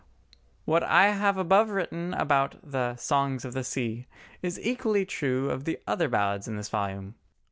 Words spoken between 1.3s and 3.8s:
above written of the "Songs of the